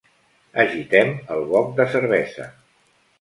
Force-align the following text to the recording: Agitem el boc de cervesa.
Agitem 0.61 1.11
el 1.35 1.45
boc 1.51 1.69
de 1.81 1.87
cervesa. 1.97 2.49